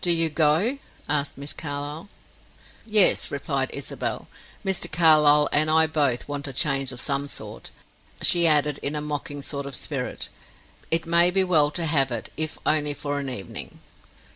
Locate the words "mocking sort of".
9.00-9.74